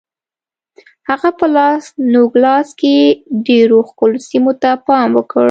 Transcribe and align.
هغه 1.09 1.29
په 1.39 1.45
لاس 1.55 1.83
نوګالس 2.13 2.69
کې 2.79 2.95
ډېرو 3.47 3.77
ښکلو 3.89 4.19
سیمو 4.29 4.51
ته 4.61 4.69
پام 4.87 5.09
وکړ. 5.15 5.39